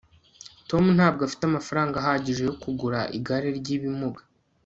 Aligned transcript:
tom 0.69 0.83
ntabwo 0.97 1.21
afite 1.27 1.43
amafaranga 1.45 1.95
ahagije 1.97 2.41
yo 2.47 2.53
kugura 2.61 2.99
igare 3.17 3.49
ry'ibimuga 3.59 4.21